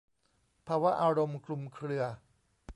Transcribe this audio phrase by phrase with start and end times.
[0.67, 2.03] ภาวะอารมณ์คลุมเครือ